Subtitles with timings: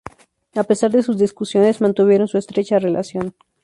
[0.55, 3.35] A pesar de sus discusiones, mantuvieron su estrecha relación.